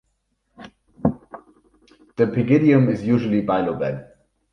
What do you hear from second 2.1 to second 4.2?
The pygidium is usually bilobed.